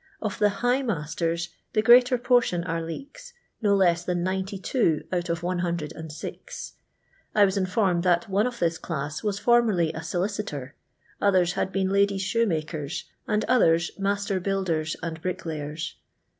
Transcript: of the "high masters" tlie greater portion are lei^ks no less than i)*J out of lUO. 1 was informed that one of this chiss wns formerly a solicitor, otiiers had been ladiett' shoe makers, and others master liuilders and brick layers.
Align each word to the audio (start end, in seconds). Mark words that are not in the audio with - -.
of 0.19 0.39
the 0.39 0.49
"high 0.65 0.81
masters" 0.81 1.49
tlie 1.75 1.83
greater 1.83 2.17
portion 2.17 2.63
are 2.63 2.81
lei^ks 2.81 3.33
no 3.61 3.75
less 3.75 4.03
than 4.03 4.27
i)*J 4.27 4.57
out 5.13 5.29
of 5.29 5.41
lUO. 5.41 6.73
1 7.35 7.45
was 7.45 7.55
informed 7.55 8.01
that 8.01 8.27
one 8.27 8.47
of 8.47 8.57
this 8.57 8.79
chiss 8.79 9.21
wns 9.23 9.39
formerly 9.39 9.93
a 9.93 10.01
solicitor, 10.01 10.73
otiiers 11.21 11.51
had 11.51 11.71
been 11.71 11.89
ladiett' 11.89 12.19
shoe 12.19 12.47
makers, 12.47 13.03
and 13.27 13.45
others 13.45 13.91
master 13.99 14.41
liuilders 14.41 14.95
and 15.03 15.21
brick 15.21 15.45
layers. 15.45 15.97